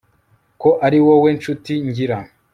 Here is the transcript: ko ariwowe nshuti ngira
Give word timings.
ko 0.61 0.69
ariwowe 0.85 1.29
nshuti 1.37 1.73
ngira 1.87 2.17